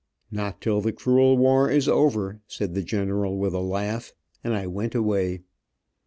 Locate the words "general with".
2.81-3.53